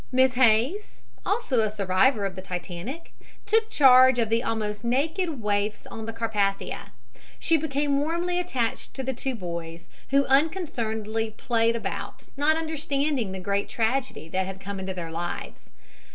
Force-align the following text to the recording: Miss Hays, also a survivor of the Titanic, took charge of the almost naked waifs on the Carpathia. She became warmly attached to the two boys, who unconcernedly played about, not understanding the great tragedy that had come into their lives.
Miss 0.11 0.33
Hays, 0.33 1.03
also 1.27 1.59
a 1.61 1.69
survivor 1.69 2.25
of 2.25 2.35
the 2.35 2.41
Titanic, 2.41 3.13
took 3.45 3.69
charge 3.69 4.17
of 4.17 4.29
the 4.29 4.41
almost 4.41 4.83
naked 4.83 5.43
waifs 5.43 5.85
on 5.85 6.07
the 6.07 6.11
Carpathia. 6.11 6.89
She 7.37 7.55
became 7.55 7.99
warmly 7.99 8.39
attached 8.39 8.95
to 8.95 9.03
the 9.03 9.13
two 9.13 9.35
boys, 9.35 9.89
who 10.09 10.25
unconcernedly 10.25 11.35
played 11.37 11.75
about, 11.75 12.29
not 12.35 12.57
understanding 12.57 13.31
the 13.31 13.39
great 13.39 13.69
tragedy 13.69 14.27
that 14.29 14.47
had 14.47 14.59
come 14.59 14.79
into 14.79 14.95
their 14.95 15.11
lives. 15.11 15.69